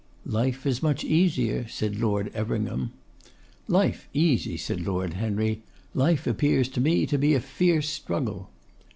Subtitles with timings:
[0.25, 2.91] 'Life is much easier,' said Lord Everingham.
[3.67, 5.61] 'Life easy!' said Lord Henry.
[5.93, 8.49] 'Life appears to me to be a fierce struggle.